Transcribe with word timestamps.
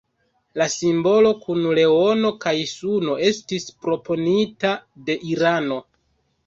La 0.59 0.65
simbolo 0.75 1.33
kun 1.43 1.67
leono 1.79 2.33
kaj 2.47 2.55
suno 2.73 3.19
estis 3.29 3.69
proponita 3.85 4.75
de 5.09 5.23
Irano. 5.37 5.81